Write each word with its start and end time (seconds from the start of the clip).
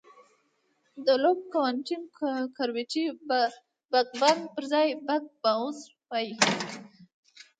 د 1.05 1.07
لوپ 1.23 1.39
کوانټم 1.53 2.01
ګرویټي 2.57 3.05
بګ 3.91 4.07
بنګ 4.21 4.41
پر 4.53 4.63
ځای 4.71 4.87
بګ 5.07 5.23
باؤنس 5.43 5.79
وایي. 6.09 6.33